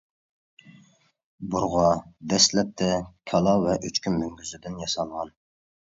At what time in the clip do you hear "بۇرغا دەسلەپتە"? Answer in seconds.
1.55-2.89